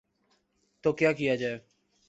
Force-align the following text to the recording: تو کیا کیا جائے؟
تو 0.83 0.93
کیا 0.93 1.11
کیا 1.13 1.35
جائے؟ 1.35 1.57